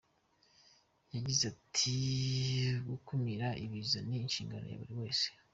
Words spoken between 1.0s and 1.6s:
Yagize